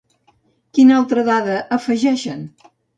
Quina 0.77 0.97
altra 1.03 1.27
dada 1.29 1.61
afegeixen? 1.81 2.47